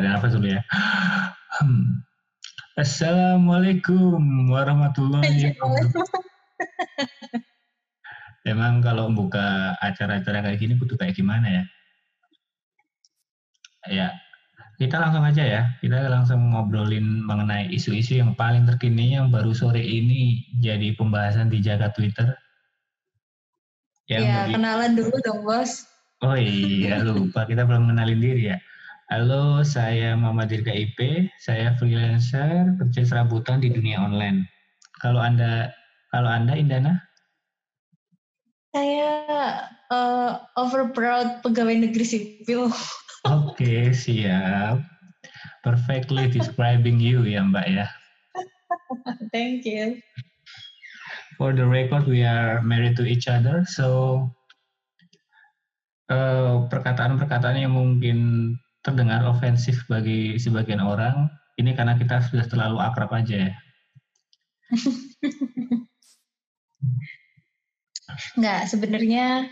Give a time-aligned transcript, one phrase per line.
[0.00, 0.64] tarik nafas dulu ya.
[1.60, 2.00] Hmm.
[2.80, 6.24] Assalamualaikum warahmatullahi wabarakatuh.
[8.48, 11.64] Emang kalau buka acara-acara kayak gini butuh kayak gimana ya?
[13.92, 14.08] Ya,
[14.80, 15.62] kita langsung aja ya.
[15.84, 21.60] Kita langsung ngobrolin mengenai isu-isu yang paling terkini yang baru sore ini jadi pembahasan di
[21.60, 22.32] jaga Twitter.
[24.08, 24.52] Yang ya, bagi...
[24.56, 25.84] kenalan dulu dong, Bos.
[26.24, 27.44] Oh iya, lupa.
[27.44, 28.56] Kita belum kenalin diri ya.
[29.10, 31.26] Halo, saya Muhammad Dirga IP.
[31.42, 34.46] Saya freelancer kerja serabutan di dunia online.
[35.02, 35.74] Kalau Anda,
[36.14, 36.94] kalau Anda Indana?
[38.70, 39.26] Saya
[39.90, 42.70] uh, overproud pegawai negeri sipil.
[43.50, 44.78] Oke, siap.
[45.66, 47.90] Perfectly describing you ya Mbak ya.
[49.34, 49.98] Thank you.
[51.34, 54.22] For the record, we are married to each other, so
[56.06, 56.70] perkataan
[57.18, 58.18] perkataan-perkataan yang mungkin
[58.80, 61.28] terdengar ofensif bagi sebagian orang,
[61.60, 63.54] ini karena kita sudah terlalu akrab aja ya.
[68.36, 69.50] Enggak, sebenarnya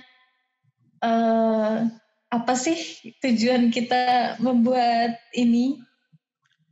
[1.04, 1.86] uh,
[2.28, 2.76] apa sih
[3.24, 5.80] tujuan kita membuat ini?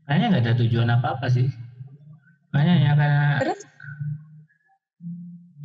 [0.07, 1.49] Kayaknya nggak ada tujuan apa-apa sih.
[2.55, 3.61] Kayaknya ya karena Terus?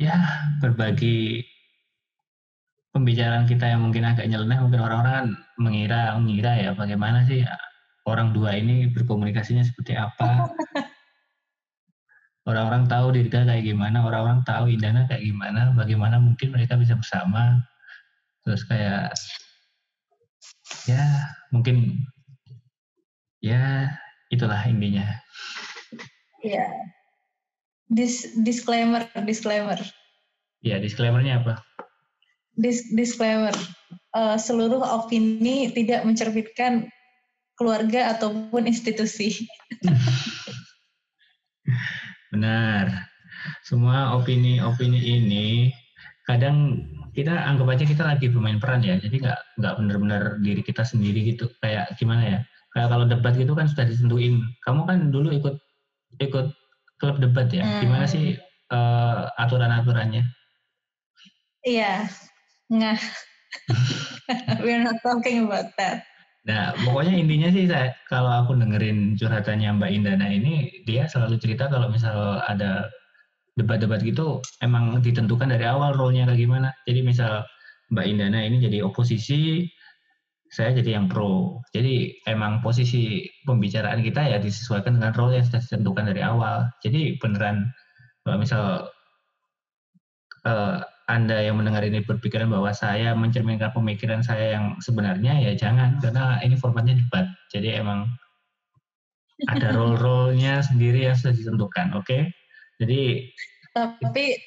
[0.02, 0.18] ya
[0.58, 1.46] berbagi
[2.92, 7.42] pembicaraan kita yang mungkin agak nyeleneh, mungkin orang-orang kan mengira mengira ya bagaimana sih
[8.04, 10.48] orang dua ini berkomunikasinya seperti apa.
[12.42, 17.62] Orang-orang tahu Dirga kayak gimana, orang-orang tahu Indana kayak gimana, bagaimana mungkin mereka bisa bersama.
[18.42, 19.14] Terus kayak
[20.90, 22.02] ya mungkin
[23.42, 23.90] ya
[24.32, 25.04] itulah intinya
[26.42, 26.66] ya
[27.92, 29.76] Dis disclaimer disclaimer
[30.64, 31.60] ya disclaimernya apa
[32.52, 33.56] Dis disclaimer
[34.12, 36.88] uh, seluruh opini tidak mencerminkan
[37.56, 39.44] keluarga ataupun institusi.
[42.32, 43.08] Benar.
[43.66, 45.48] Semua opini-opini ini
[46.28, 50.84] kadang kita anggap aja kita lagi bermain peran ya jadi nggak nggak benar-benar diri kita
[50.84, 51.48] sendiri gitu.
[51.60, 52.38] Kayak gimana ya?
[52.72, 54.40] Kayak kalau debat gitu kan sudah ditentuin.
[54.64, 55.56] Kamu kan dulu ikut
[56.20, 56.52] ikut
[57.00, 57.64] klub debat ya?
[57.64, 57.80] Hmm.
[57.84, 58.36] gimana sih
[58.72, 60.24] uh, aturan-aturannya?
[61.62, 62.08] Iya
[62.72, 62.98] nggak
[64.64, 66.02] we're not talking about that
[66.42, 71.70] Nah, pokoknya intinya sih saya kalau aku dengerin curhatannya Mbak Indana ini, dia selalu cerita
[71.70, 72.90] kalau misal ada
[73.54, 76.68] debat-debat gitu emang ditentukan dari awal role-nya kayak gimana.
[76.88, 77.46] Jadi misal
[77.94, 79.70] Mbak Indana ini jadi oposisi,
[80.50, 81.62] saya jadi yang pro.
[81.70, 86.66] Jadi emang posisi pembicaraan kita ya disesuaikan dengan role yang sudah ditentukan dari awal.
[86.82, 87.70] Jadi beneran
[88.26, 88.64] kalau misal
[90.42, 96.00] uh, anda yang mendengar ini berpikiran bahwa saya mencerminkan pemikiran saya yang sebenarnya ya jangan
[96.00, 97.28] karena ini formatnya debat.
[97.52, 98.08] Jadi emang
[99.52, 102.08] ada role-role-nya sendiri yang sudah ditentukan, oke?
[102.08, 102.32] Okay?
[102.80, 103.28] Jadi
[103.76, 104.40] tapi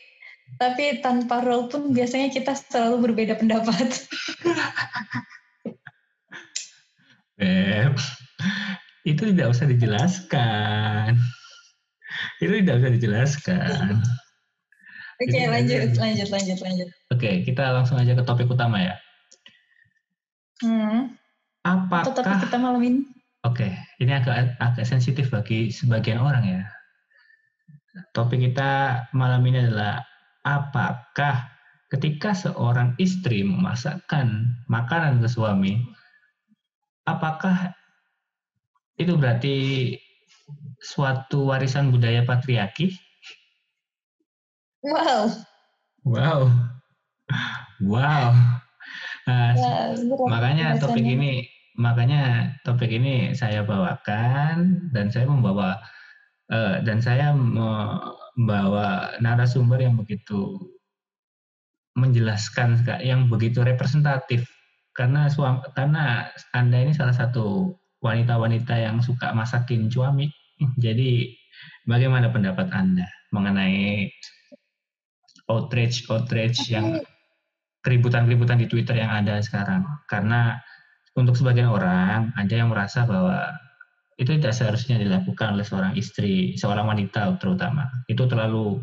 [0.57, 3.85] tapi tanpa role pun biasanya kita selalu berbeda pendapat.
[7.35, 7.99] Beb,
[9.05, 11.19] itu tidak usah dijelaskan.
[12.39, 14.01] Itu tidak usah dijelaskan.
[15.15, 16.89] Oke, okay, lanjut, lanjut, lanjut, lanjut.
[16.91, 18.95] Oke, okay, kita langsung aja ke topik utama ya.
[20.59, 21.15] Hmm.
[21.63, 22.99] Apakah topik kita malam ini?
[23.47, 23.71] Oke, okay,
[24.03, 26.61] ini agak agak sensitif bagi sebagian orang ya.
[28.11, 30.03] Topik kita malam ini adalah
[30.43, 31.47] apakah
[31.87, 35.79] ketika seorang istri memasakkan makanan ke suami,
[37.07, 37.71] apakah
[38.99, 39.55] itu berarti
[40.83, 43.04] suatu warisan budaya patriarki?
[44.85, 45.33] Wow.
[46.05, 46.39] Wow.
[47.81, 48.29] Wow.
[49.25, 49.97] Nah, ya,
[50.29, 55.81] makanya topik ini makanya topik ini saya bawakan dan saya membawa
[56.53, 60.61] uh, dan saya membawa narasumber yang begitu
[61.97, 64.45] menjelaskan yang begitu representatif
[64.93, 67.73] karena suami karena anda ini salah satu
[68.05, 70.29] wanita-wanita yang suka masakin suami
[70.77, 71.33] jadi
[71.89, 74.07] bagaimana pendapat anda mengenai
[75.51, 77.01] outrage outrage yang
[77.85, 80.57] keributan-keributan di Twitter yang ada sekarang karena
[81.15, 83.55] untuk sebagian orang ada yang merasa bahwa
[84.15, 87.91] itu tidak seharusnya dilakukan oleh seorang istri, seorang wanita terutama.
[88.07, 88.79] Itu terlalu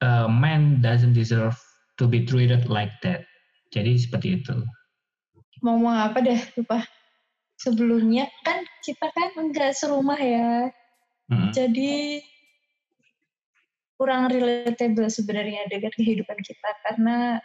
[0.00, 1.56] uh, man doesn't deserve
[2.00, 3.28] to be treated like that.
[3.72, 4.56] Jadi seperti itu.
[5.60, 6.84] Mau ngomong apa deh, lupa.
[7.60, 10.72] Sebelumnya kan kita kan enggak serumah ya.
[11.28, 11.52] Hmm.
[11.54, 12.20] Jadi
[14.02, 17.38] kurang relatable sebenarnya dengan kehidupan kita karena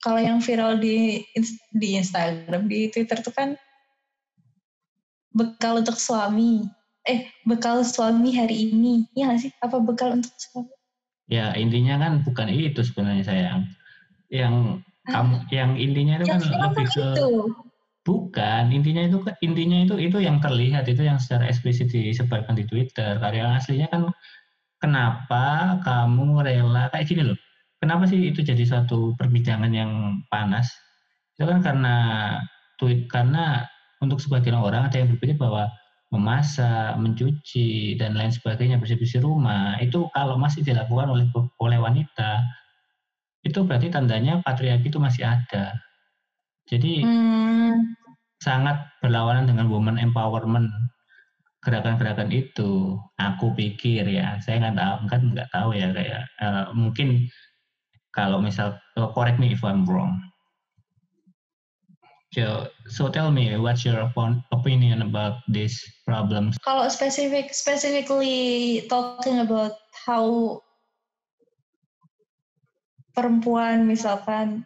[0.00, 1.20] kalau yang viral di
[1.76, 3.60] di Instagram, di Twitter tuh kan
[5.36, 6.64] bekal untuk suami.
[7.04, 9.04] Eh, bekal suami hari ini.
[9.12, 9.52] Iya gak sih?
[9.60, 10.72] Apa bekal untuk suami?
[11.28, 13.60] Ya, intinya kan bukan itu sebenarnya sayang.
[14.32, 15.12] Yang ah.
[15.12, 17.28] kamu yang intinya itu kan lebih ke itu.
[18.00, 23.20] Bukan, intinya itu intinya itu itu yang terlihat itu yang secara eksplisit disebarkan di Twitter.
[23.20, 24.08] Karya aslinya kan
[24.80, 27.38] kenapa kamu rela kayak gini loh.
[27.80, 30.68] Kenapa sih itu jadi suatu perbincangan yang panas?
[31.36, 31.96] Itu kan karena
[32.76, 33.64] tweet karena
[34.00, 35.68] untuk sebagian orang ada yang berpikir bahwa
[36.10, 41.24] memasak, mencuci dan lain sebagainya bersih-bersih rumah itu kalau masih dilakukan oleh
[41.62, 42.42] oleh wanita
[43.46, 45.78] itu berarti tandanya patriarki itu masih ada.
[46.68, 47.96] Jadi hmm.
[48.42, 50.68] sangat berlawanan dengan woman empowerment
[51.60, 57.28] gerakan-gerakan itu aku pikir ya saya nggak tahu kan nggak tahu ya kayak uh, mungkin
[58.16, 60.18] kalau misal uh, correct me if I'm wrong.
[62.30, 63.98] So so tell me what's your
[64.54, 66.54] opinion about this problems?
[66.62, 70.58] Kalau specific specifically talking about how
[73.18, 74.62] perempuan misalkan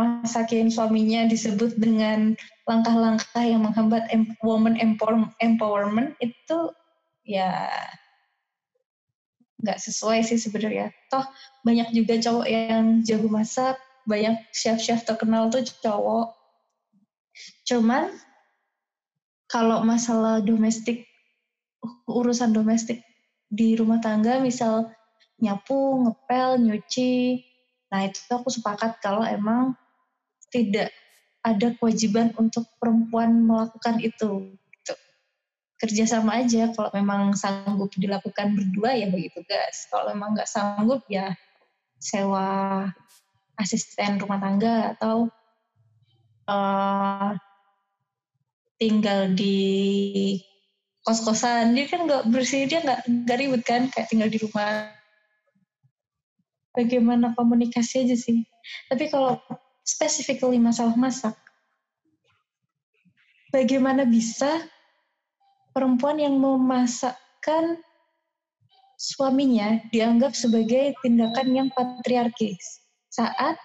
[0.00, 2.32] masakin suaminya disebut dengan
[2.64, 4.08] langkah-langkah yang menghambat
[4.40, 4.80] woman
[5.44, 6.72] empowerment itu
[7.28, 7.68] ya
[9.60, 10.88] nggak sesuai sih sebenarnya.
[11.12, 11.24] Toh
[11.62, 13.76] banyak juga cowok yang jago masak,
[14.08, 16.32] banyak chef-chef terkenal tuh cowok.
[17.68, 18.08] Cuman
[19.50, 21.04] kalau masalah domestik,
[22.08, 23.04] urusan domestik
[23.50, 24.88] di rumah tangga, misal
[25.42, 27.42] nyapu, ngepel, nyuci,
[27.90, 29.74] nah itu aku sepakat kalau emang
[30.50, 30.90] tidak
[31.40, 34.52] ada kewajiban untuk perempuan melakukan itu.
[34.76, 34.94] Gitu.
[35.80, 39.88] Kerjasama aja, kalau memang sanggup dilakukan berdua ya begitu guys.
[39.88, 41.32] Kalau memang nggak sanggup ya
[42.00, 42.88] sewa
[43.60, 45.28] asisten rumah tangga atau
[46.48, 47.32] uh,
[48.80, 50.40] tinggal di
[51.04, 51.72] kos-kosan.
[51.76, 54.92] Dia kan nggak bersih, dia nggak nggak ribet kan, kayak tinggal di rumah.
[56.76, 58.44] Bagaimana komunikasi aja sih.
[58.88, 59.40] Tapi kalau
[59.90, 61.34] specifically masalah masak.
[63.50, 64.62] Bagaimana bisa
[65.74, 67.82] perempuan yang memasakkan
[68.94, 73.58] suaminya dianggap sebagai tindakan yang patriarkis saat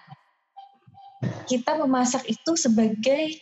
[1.46, 3.36] kita memasak itu sebagai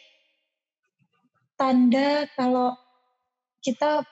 [1.57, 2.77] tanda kalau
[3.65, 4.05] kita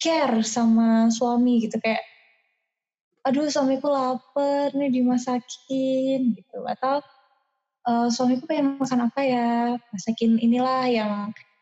[0.00, 2.00] care sama suami gitu kayak
[3.26, 7.04] aduh suamiku lapar nih dimasakin gitu atau
[7.86, 9.48] uh, suamiku pengen makan apa ya?
[9.92, 11.12] Masakin inilah yang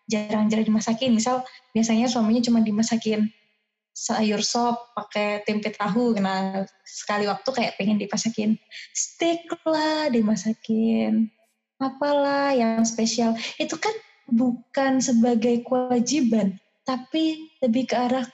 [0.08, 1.14] jarang-jarang dimasakin.
[1.14, 1.44] Misal
[1.76, 3.28] biasanya suaminya cuma dimasakin
[3.92, 6.16] sayur sop pakai tempe tahu.
[6.18, 8.54] Nah sekali waktu kayak pengen dimasakin
[8.94, 11.28] steak lah dimasakin
[11.78, 13.34] apalah yang spesial.
[13.60, 13.92] Itu kan
[14.28, 18.24] bukan sebagai kewajiban tapi lebih ke arah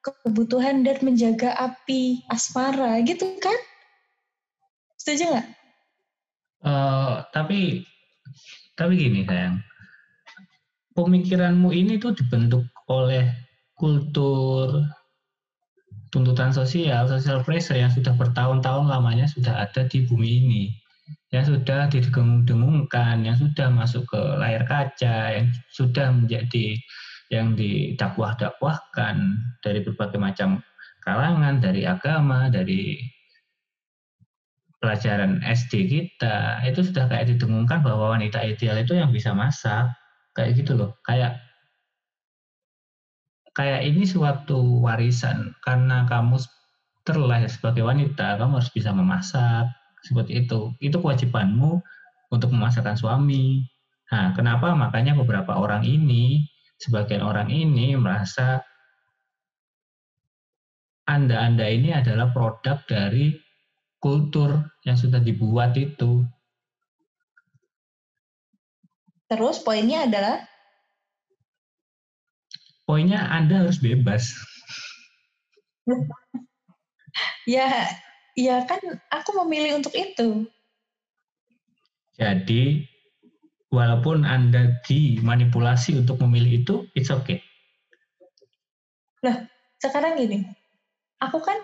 [0.00, 3.56] kebutuhan dan menjaga api asmara gitu kan?
[4.96, 5.59] Setuju nggak
[6.60, 7.84] Uh, tapi
[8.76, 9.60] tapi gini sayang,
[10.96, 13.28] pemikiranmu ini tuh dibentuk oleh
[13.76, 14.84] kultur
[16.10, 20.62] tuntutan sosial, social pressure yang sudah bertahun-tahun lamanya sudah ada di bumi ini,
[21.30, 26.76] yang sudah didengung-dengungkan, yang sudah masuk ke layar kaca, yang sudah menjadi
[27.30, 30.58] yang didakwah-dakwahkan dari berbagai macam
[31.06, 32.98] kalangan, dari agama, dari
[34.80, 39.92] pelajaran SD kita itu sudah kayak didengungkan bahwa wanita ideal itu yang bisa masak.
[40.32, 40.96] Kayak gitu loh.
[41.04, 41.36] Kayak
[43.52, 45.52] kayak ini suatu warisan.
[45.60, 46.40] Karena kamu
[47.04, 49.68] terlahir sebagai wanita kamu harus bisa memasak.
[50.00, 50.72] Seperti itu.
[50.80, 51.84] Itu kewajibanmu
[52.32, 53.68] untuk memasakkan suami.
[54.10, 54.72] Nah kenapa?
[54.72, 56.48] Makanya beberapa orang ini
[56.80, 58.64] sebagian orang ini merasa
[61.04, 63.34] anda-anda ini adalah produk dari
[64.00, 66.24] kultur yang sudah dibuat itu.
[69.30, 70.42] Terus poinnya adalah?
[72.88, 74.34] Poinnya Anda harus bebas.
[77.46, 77.86] ya,
[78.34, 78.82] ya kan
[79.14, 80.50] aku memilih untuk itu.
[82.18, 82.84] Jadi,
[83.70, 87.38] walaupun Anda dimanipulasi untuk memilih itu, it's okay.
[89.22, 89.46] Lah,
[89.78, 90.42] sekarang gini,
[91.22, 91.56] aku kan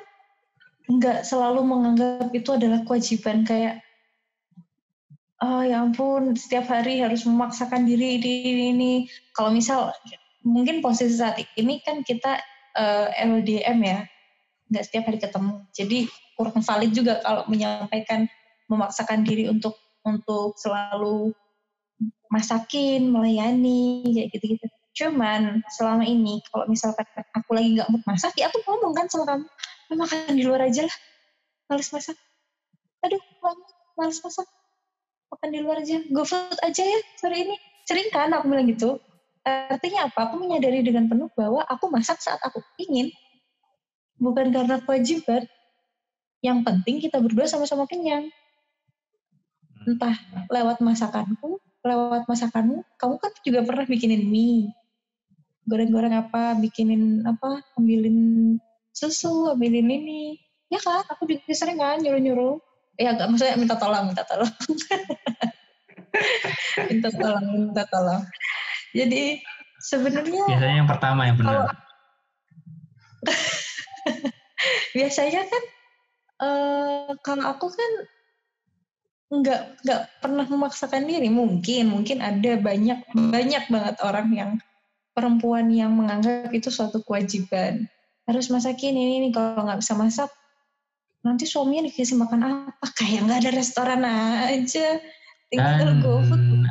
[0.86, 3.82] nggak selalu menganggap itu adalah kewajiban kayak
[5.42, 8.34] oh ya ampun setiap hari harus memaksakan diri di
[8.72, 8.92] ini
[9.34, 9.90] kalau misal
[10.46, 12.38] mungkin posisi saat ini kan kita
[12.78, 13.98] uh, eh, LDM ya
[14.66, 15.62] nggak setiap hari ketemu.
[15.70, 15.98] Jadi
[16.34, 18.26] kurang valid juga kalau menyampaikan
[18.66, 21.34] memaksakan diri untuk untuk selalu
[22.30, 24.66] masakin melayani kayak gitu gitu
[24.96, 27.04] Cuman selama ini kalau misalkan
[27.36, 29.44] aku lagi nggak mood masak, ya aku ngomong kan sama kamu,
[29.94, 30.96] makan di luar aja lah,
[31.70, 32.18] males masak.
[33.06, 33.22] Aduh,
[33.94, 34.48] males masak,
[35.30, 37.56] makan di luar aja, go food aja ya sore ini.
[37.86, 38.98] Sering kan aku bilang gitu.
[39.46, 40.26] Artinya apa?
[40.26, 43.14] Aku menyadari dengan penuh bahwa aku masak saat aku ingin,
[44.18, 45.46] bukan karena kewajiban.
[46.42, 48.26] Yang penting kita berdua sama-sama kenyang.
[49.86, 50.18] Entah
[50.50, 54.74] lewat masakanku, lewat masakanmu, kamu kan juga pernah bikinin mie,
[55.62, 58.58] goreng-goreng apa, bikinin apa, ambilin
[58.96, 60.40] susu, ambilin ini.
[60.72, 62.56] Ya kan, aku juga sering kan nyuruh-nyuruh.
[62.96, 64.48] Ya gak maksudnya minta tolong, minta tolong.
[66.90, 68.24] minta tolong, minta tolong.
[68.96, 69.44] Jadi
[69.84, 71.76] sebenarnya biasanya yang pertama yang benar.
[74.96, 75.62] biasanya kan
[76.40, 77.92] uh, kalau aku kan
[79.26, 84.50] nggak nggak pernah memaksakan diri mungkin mungkin ada banyak banyak banget orang yang
[85.12, 87.90] perempuan yang menganggap itu suatu kewajiban
[88.26, 90.30] harus masakin ini nih kalau nggak bisa masak
[91.22, 94.98] nanti suaminya dikasih makan apa kayak nggak ada restoran aja
[95.54, 96.02] dan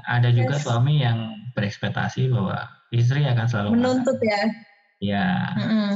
[0.04, 4.42] ada juga suami yang berekspektasi bahwa istri akan selalu menuntut ya.
[5.00, 5.28] Ya.
[5.56, 5.92] Mm-hmm.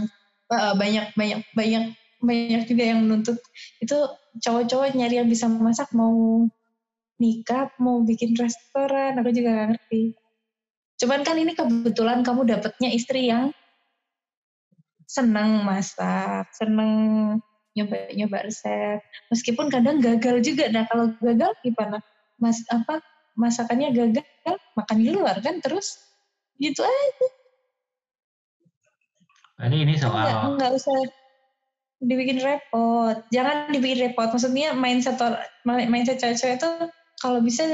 [0.80, 1.84] Banyak banyak banyak
[2.20, 3.38] banyak juga yang menuntut
[3.80, 3.98] itu
[4.44, 6.48] cowok-cowok nyari yang bisa masak mau
[7.20, 10.04] nikah mau bikin restoran aku juga gak ngerti
[11.00, 13.56] cuman kan ini kebetulan kamu dapetnya istri yang
[15.10, 16.92] seneng masak seneng
[17.74, 19.02] nyoba-nyoba resep
[19.34, 21.98] meskipun kadang gagal juga nah kalau gagal gimana
[22.38, 23.02] mas apa
[23.34, 25.98] masakannya gagal makan di luar kan terus
[26.60, 27.28] gitu aja.
[29.60, 30.96] Ini ini soal nggak, usah
[32.00, 33.28] dibikin repot.
[33.32, 34.32] Jangan dibikin repot.
[34.32, 35.20] Maksudnya mindset
[35.68, 36.72] mindset cewek-cewek itu
[37.20, 37.68] kalau bisa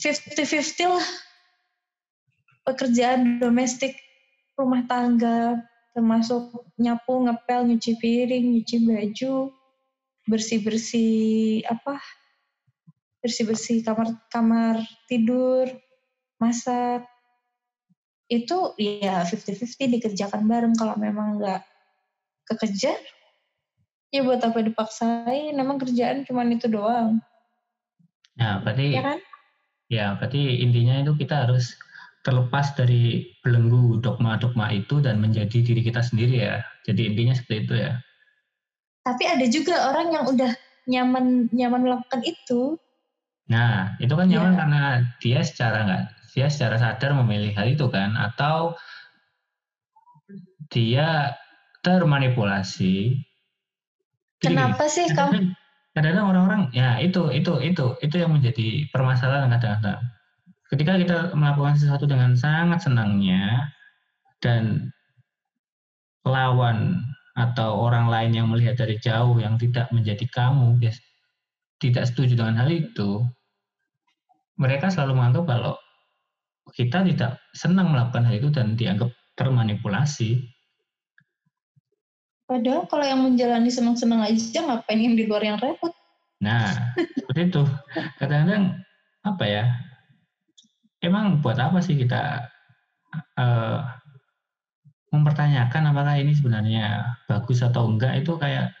[0.00, 1.08] 50-50 lah
[2.68, 3.96] pekerjaan domestik
[4.56, 5.60] rumah tangga
[5.92, 9.52] termasuk nyapu, ngepel, nyuci piring, nyuci baju,
[10.28, 11.96] bersih-bersih apa
[13.24, 14.76] bersih-bersih kamar kamar
[15.10, 15.66] tidur,
[16.38, 17.02] masak.
[18.26, 20.74] Itu ya 50-50 dikerjakan bareng.
[20.74, 21.62] Kalau memang nggak
[22.46, 22.98] kekejar
[24.14, 25.54] ya buat apa dipaksain?
[25.54, 27.18] Memang kerjaan cuma itu doang.
[28.36, 29.18] Ya berarti ya kan?
[29.86, 31.78] ya berarti intinya itu kita harus
[32.26, 37.74] terlepas dari belenggu dogma-dogma itu dan menjadi diri kita sendiri ya jadi intinya seperti itu
[37.86, 37.92] ya
[39.06, 40.50] tapi ada juga orang yang udah
[40.90, 42.74] nyaman nyaman melakukan itu
[43.46, 44.58] Nah, itu kan nyaman yeah.
[44.58, 44.82] karena
[45.22, 46.02] dia secara nggak
[46.34, 48.74] dia secara sadar memilih hal itu kan atau
[50.68, 51.38] dia
[51.86, 53.22] termanipulasi.
[54.42, 55.54] Kenapa sih kamu?
[55.96, 60.02] Kadang-kadang orang-orang ya itu itu itu itu yang menjadi permasalahan kadang-kadang.
[60.66, 63.70] Ketika kita melakukan sesuatu dengan sangat senangnya
[64.42, 64.90] dan
[66.26, 67.06] lawan
[67.38, 70.74] atau orang lain yang melihat dari jauh yang tidak menjadi kamu,
[71.78, 73.22] tidak setuju dengan hal itu,
[74.58, 75.74] mereka selalu menganggap kalau
[76.74, 80.50] kita tidak senang melakukan hal itu dan dianggap termanipulasi.
[82.46, 85.94] Padahal kalau yang menjalani senang-senang aja ngapain yang di luar yang repot?
[86.42, 87.62] Nah, seperti itu.
[88.18, 88.82] Kadang-kadang
[89.22, 89.64] apa ya?
[91.06, 92.50] Emang buat apa sih kita
[93.38, 93.78] uh,
[95.14, 98.74] mempertanyakan apakah ini sebenarnya bagus atau enggak itu kayak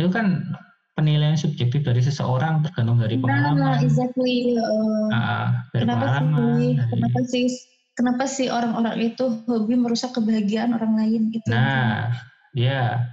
[0.00, 0.56] itu kan
[0.96, 3.58] penilaian subjektif dari seseorang tergantung dari nah, pengalaman.
[3.60, 4.56] Nah, exactly.
[4.58, 6.32] Uh, uh, dari kenapa pengalaman.
[6.58, 6.90] Sih, dari...
[6.90, 7.46] Kenapa sih
[7.94, 11.46] kenapa sih orang-orang itu hobi merusak kebahagiaan orang lain gitu?
[11.50, 12.10] Nah,
[12.56, 13.06] ya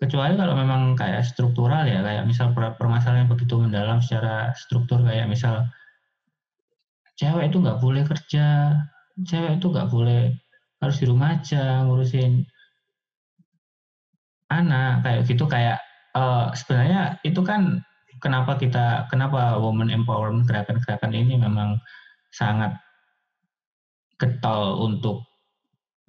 [0.00, 5.28] kecuali kalau memang kayak struktural ya, kayak misal permasalahan yang begitu mendalam secara struktur kayak
[5.28, 5.68] misal
[7.20, 8.72] cewek itu nggak boleh kerja,
[9.28, 10.32] cewek itu nggak boleh
[10.80, 12.48] harus di rumah aja ngurusin
[14.48, 15.78] anak kayak gitu kayak
[16.16, 17.84] uh, sebenarnya itu kan
[18.24, 21.76] kenapa kita kenapa woman empowerment gerakan-gerakan ini memang
[22.32, 22.74] sangat
[24.16, 25.28] getol untuk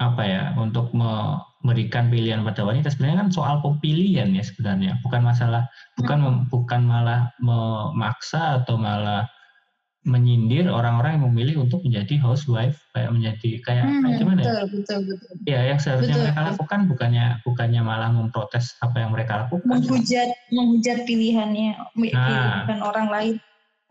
[0.01, 2.89] apa ya untuk memberikan pilihan pada wanita.
[2.89, 9.30] Sebenarnya kan soal pemilihan ya sebenarnya bukan masalah bukan bukan malah memaksa atau malah
[10.01, 14.65] menyindir orang-orang yang memilih untuk menjadi housewife kayak menjadi kayak, hmm, kayak gimana betul, ya?
[14.65, 15.31] Betul, betul.
[15.46, 19.70] Ya, yang seharusnya betul, mereka lakukan bukannya bukannya malah memprotes apa yang mereka lakukan.
[19.70, 21.77] Menghujat menghujat pilihannya
[22.17, 23.36] nah, pilihan orang lain.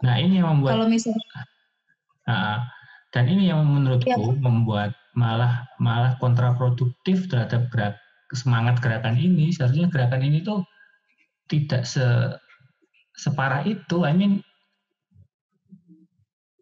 [0.02, 1.26] Nah, ini yang membuat Kalau misalnya
[2.26, 2.58] nah,
[3.14, 4.34] dan ini yang menurutku ya.
[4.42, 7.94] membuat malah malah kontraproduktif terhadap gerak
[8.34, 9.54] semangat gerakan ini.
[9.54, 10.66] Seharusnya gerakan ini tuh
[11.46, 12.34] tidak se
[13.14, 14.02] separah itu.
[14.02, 14.42] I mean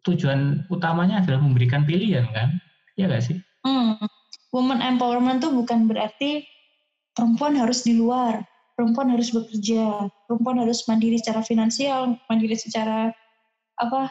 [0.07, 2.59] tujuan utamanya adalah memberikan pilihan kan?
[2.95, 3.37] Ya nggak sih?
[3.63, 3.99] Hmm.
[4.49, 6.47] Woman empowerment tuh bukan berarti
[7.13, 8.41] perempuan harus di luar,
[8.73, 13.13] perempuan harus bekerja, perempuan harus mandiri secara finansial, mandiri secara
[13.77, 14.09] apa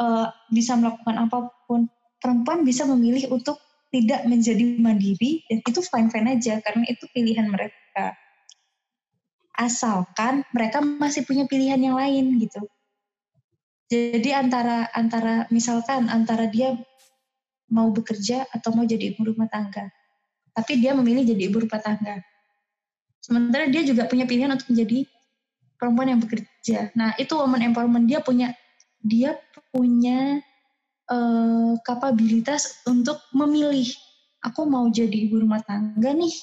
[0.00, 1.88] uh, bisa melakukan apa pun.
[2.20, 3.60] Perempuan bisa memilih untuk
[3.92, 8.12] tidak menjadi mandiri dan itu fine fine aja karena itu pilihan mereka.
[9.56, 12.60] Asalkan mereka masih punya pilihan yang lain gitu.
[13.86, 16.74] Jadi antara antara misalkan antara dia
[17.70, 19.90] mau bekerja atau mau jadi ibu rumah tangga.
[20.54, 22.18] Tapi dia memilih jadi ibu rumah tangga.
[23.22, 25.06] Sementara dia juga punya pilihan untuk menjadi
[25.78, 26.90] perempuan yang bekerja.
[26.94, 28.54] Nah, itu woman empowerment dia punya
[29.02, 29.38] dia
[29.70, 30.42] punya
[31.10, 33.86] uh, kapabilitas untuk memilih.
[34.42, 36.34] Aku mau jadi ibu rumah tangga nih.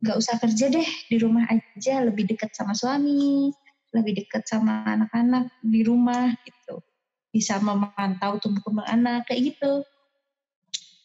[0.00, 3.52] Gak usah kerja deh, di rumah aja lebih dekat sama suami,
[3.90, 6.82] lebih dekat sama anak-anak di rumah gitu.
[7.30, 9.86] Bisa memantau tumbuh kembang anak kayak gitu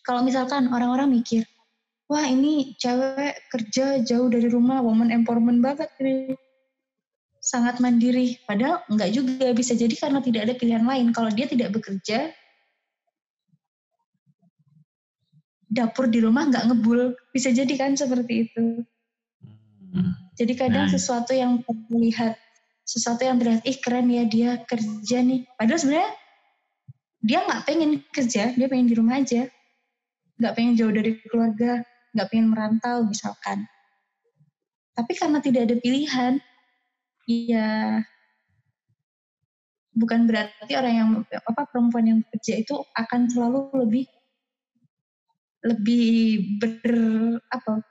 [0.06, 1.50] kalau misalkan orang-orang mikir,
[2.06, 6.38] wah ini cewek kerja jauh dari rumah, woman empowerment banget ini.
[7.42, 8.38] Sangat mandiri.
[8.46, 11.10] Padahal enggak juga, bisa jadi karena tidak ada pilihan lain.
[11.10, 12.30] Kalau dia tidak bekerja,
[15.74, 17.18] dapur di rumah nggak ngebul.
[17.34, 18.86] Bisa jadi kan seperti itu.
[19.90, 20.14] Hmm.
[20.38, 20.94] Jadi kadang nah.
[20.94, 22.38] sesuatu yang terlihat,
[22.86, 25.50] sesuatu yang terlihat, ih keren ya dia kerja nih.
[25.58, 26.12] Padahal sebenarnya
[27.26, 29.50] dia nggak pengen kerja, dia pengen di rumah aja
[30.36, 31.80] nggak pengen jauh dari keluarga,
[32.12, 33.64] nggak pengen merantau misalkan.
[34.96, 36.34] Tapi karena tidak ada pilihan,
[37.28, 38.00] ya
[39.96, 44.06] bukan berarti orang yang apa perempuan yang bekerja itu akan selalu lebih
[45.66, 46.08] lebih
[46.62, 46.84] ber
[47.48, 47.82] apa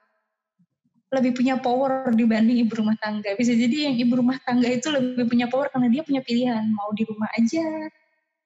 [1.14, 3.38] lebih punya power dibanding ibu rumah tangga.
[3.38, 6.66] Bisa jadi yang ibu rumah tangga itu lebih punya power karena dia punya pilihan.
[6.74, 7.64] Mau di rumah aja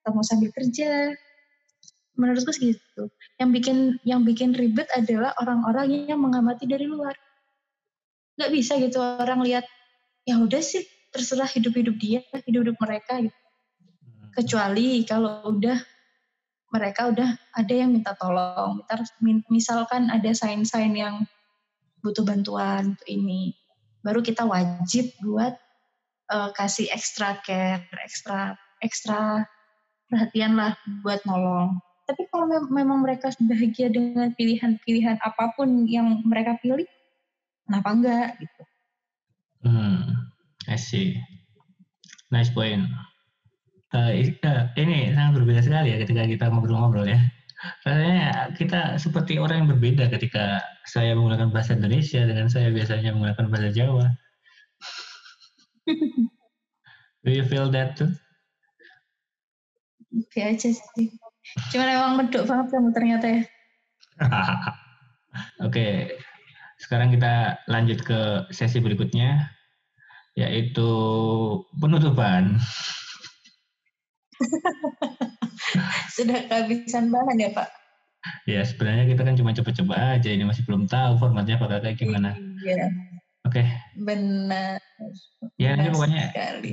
[0.05, 1.17] atau mau sambil kerja.
[2.19, 7.15] Menurutku segitu yang bikin yang bikin ribet adalah orang-orang yang mengamati dari luar.
[8.37, 9.65] Nggak bisa gitu orang lihat
[10.29, 13.33] ya udah sih terserah hidup-hidup dia hidup-hidup mereka gitu.
[13.33, 14.29] Hmm.
[14.37, 15.79] kecuali kalau udah
[16.69, 18.85] mereka udah ada yang minta tolong.
[19.49, 21.25] Misalkan ada sign-sign yang
[22.05, 23.55] butuh bantuan untuk ini
[24.03, 25.59] baru kita wajib buat
[26.31, 29.45] uh, kasih extra care extra ekstra
[30.09, 36.25] perhatian lah buat nolong tapi kalau mem memang mereka bahagia dengan pilihan-pilihan apa pun yang
[36.25, 36.89] mereka pilih,
[37.69, 38.63] kenapa enggak gitu?
[39.69, 40.33] Hmm,
[40.65, 41.21] I see.
[42.33, 42.89] Nice point.
[43.93, 44.17] Uh,
[44.81, 47.21] ini sangat berbeda sekali ya ketika kita ngobrol-ngobrol ya.
[47.85, 53.47] Rasanya kita seperti orang yang berbeda ketika saya menggunakan bahasa Indonesia dengan saya biasanya menggunakan
[53.53, 54.09] bahasa Jawa.
[57.25, 58.09] Do you feel that too?
[60.17, 61.09] Oke aja sih.
[61.69, 63.43] Cuma emang medok banget kamu ternyata ya.
[65.69, 66.17] Oke,
[66.81, 69.53] sekarang kita lanjut ke sesi berikutnya,
[70.33, 70.89] yaitu
[71.77, 72.57] penutupan.
[76.17, 77.69] Sudah kehabisan bahan ya Pak?
[78.51, 82.35] Ya sebenarnya kita kan cuma coba-coba aja, ini masih belum tahu formatnya bakal kayak gimana.
[82.67, 82.87] Iya.
[83.47, 83.63] Oke.
[83.63, 83.67] Okay.
[83.97, 84.83] Benar.
[85.57, 86.35] Ya nanti pokoknya.
[86.35, 86.73] Sekali.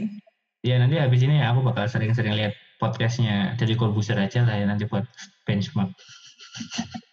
[0.65, 4.89] Ya nanti habis ini aku bakal sering-sering lihat podcastnya dari Corbuzier aja lah ya nanti
[4.89, 5.05] buat
[5.45, 5.93] benchmark.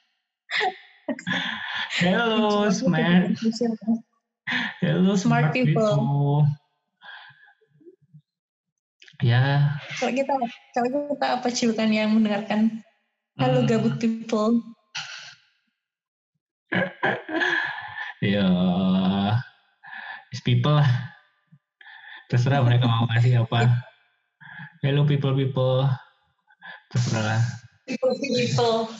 [2.00, 3.36] Hello, smart.
[4.80, 5.84] Hello, smart, smart people.
[5.84, 6.48] people.
[9.22, 9.76] Ya.
[10.02, 10.34] Kalau kita,
[10.74, 12.82] kalau kita apa ciukan yang mendengarkan
[13.40, 13.68] Hello hmm.
[13.68, 14.60] gabut people.
[18.20, 18.48] ya,
[20.36, 20.90] is people lah.
[22.28, 23.72] Terserah mereka mau kasih apa.
[24.84, 25.88] Hello people people.
[26.92, 27.40] Terserah.
[27.88, 28.92] People people.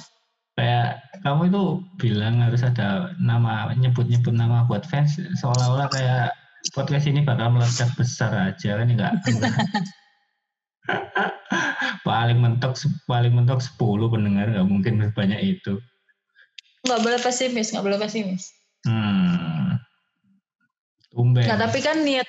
[0.57, 1.65] Kayak kamu itu
[2.01, 6.33] bilang harus ada nama nyebut-nyebut nama buat fans seolah-olah kayak
[6.73, 9.13] podcast ini bakal meledak besar aja kan enggak.
[12.09, 12.75] paling mentok
[13.07, 13.79] paling mentok 10
[14.13, 15.79] pendengar nggak mungkin sebanyak itu.
[16.83, 18.51] Nggak boleh pesimis, nggak boleh pesimis.
[18.83, 19.79] Hmm.
[21.15, 21.47] Tumben.
[21.47, 22.27] Nah, tapi kan niat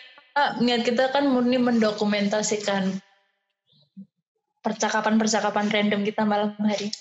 [0.62, 3.02] niat kita kan murni mendokumentasikan
[4.64, 6.94] percakapan-percakapan random kita malam hari.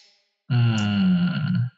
[0.48, 1.68] Hmm.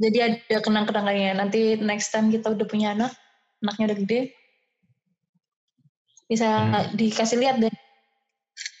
[0.00, 1.36] Jadi ada kenang-kenangannya.
[1.36, 3.12] Nanti next time kita udah punya anak,
[3.60, 4.20] anaknya udah gede,
[6.30, 6.94] bisa hmm.
[6.94, 7.74] dikasih lihat deh.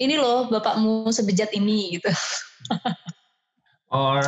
[0.00, 2.08] Ini loh bapakmu sebejat ini gitu.
[3.92, 4.24] Or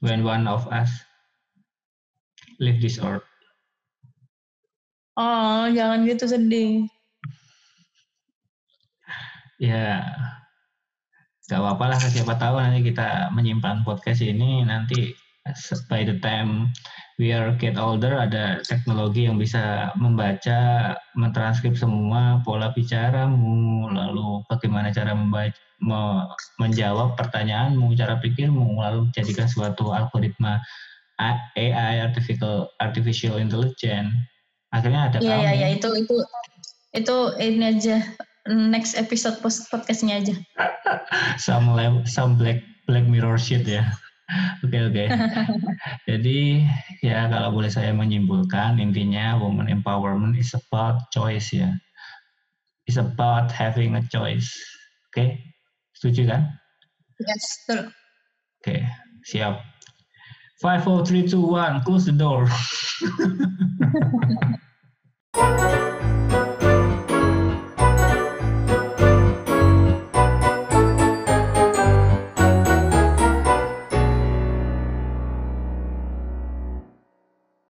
[0.00, 0.88] when one of us
[2.56, 3.26] leave this earth.
[5.18, 6.88] Oh, jangan gitu sedih.
[9.58, 10.06] Ya,
[11.48, 15.16] Gak apa-apa lah, siapa tahu nanti kita menyimpan podcast ini nanti
[15.88, 16.68] by the time
[17.18, 24.94] we are get older ada teknologi yang bisa membaca, mentranskrip semua pola bicaramu, lalu bagaimana
[24.94, 26.24] cara membaca, me,
[26.62, 30.62] menjawab pertanyaanmu, cara pikirmu, lalu jadikan suatu algoritma
[31.18, 34.14] AI artificial artificial intelligence.
[34.70, 35.42] Akhirnya ada Iya, kamu.
[35.42, 36.16] iya, iya, itu itu
[36.94, 37.96] itu ini aja
[38.46, 40.34] next episode podcastnya aja.
[41.42, 41.66] some
[42.06, 43.82] some black black mirror shit ya.
[44.60, 45.04] Oke oke.
[46.04, 46.60] Jadi
[47.00, 51.72] ya kalau boleh saya menyimpulkan intinya woman empowerment is about choice ya.
[52.84, 54.48] It's about having a choice.
[55.12, 55.40] Oke.
[55.96, 56.42] Setuju kan?
[57.18, 57.90] Yes, betul.
[58.62, 58.76] Oke,
[59.26, 59.58] siap.
[60.62, 62.46] Five, four, three, two, one, close the door.